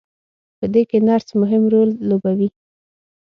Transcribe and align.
په 0.57 0.65
دې 0.73 0.81
کې 0.89 0.97
نرس 1.07 1.29
مهم 1.41 1.63
رول 1.73 1.89
لوبوي. 2.07 2.49